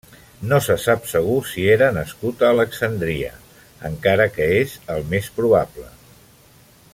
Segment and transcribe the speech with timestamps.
[0.51, 3.29] No se sap segur si era nascut a Alexandria
[3.91, 5.89] encara que és el més probable.